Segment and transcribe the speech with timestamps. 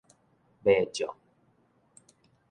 [0.63, 1.15] 迷眾